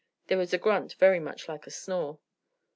There 0.25 0.37
was 0.39 0.51
a 0.51 0.57
grunt 0.57 0.95
very 0.95 1.19
much 1.19 1.47
like 1.47 1.67
a 1.67 1.69
snore. 1.69 2.17